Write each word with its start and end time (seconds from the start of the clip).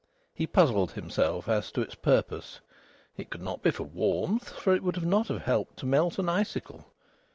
He 0.33 0.47
puzzled 0.47 0.93
himself 0.93 1.47
as 1.47 1.71
to 1.73 1.81
its 1.83 1.93
purpose. 1.93 2.59
It 3.17 3.29
could 3.29 3.43
not 3.43 3.61
be 3.61 3.69
for 3.69 3.83
warmth, 3.83 4.49
for 4.49 4.73
it 4.73 4.81
would 4.81 5.03
not 5.05 5.27
have 5.27 5.43
helped 5.43 5.77
to 5.77 5.85
melt 5.85 6.17
an 6.17 6.27
icicle. 6.27 6.87